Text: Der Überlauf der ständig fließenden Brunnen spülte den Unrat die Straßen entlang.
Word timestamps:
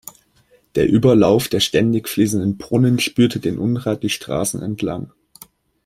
Der 0.73 0.89
Überlauf 0.89 1.47
der 1.47 1.59
ständig 1.59 2.09
fließenden 2.09 2.57
Brunnen 2.57 2.97
spülte 2.97 3.39
den 3.39 3.59
Unrat 3.59 4.01
die 4.01 4.09
Straßen 4.09 4.59
entlang. 4.63 5.11